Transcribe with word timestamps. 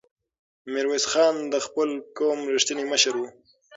میرویس 0.73 1.05
خان 1.11 1.35
د 1.53 1.55
خپل 1.65 1.89
قوم 2.17 2.39
رښتینی 2.55 2.85
مشر 2.91 3.13
و. 3.17 3.21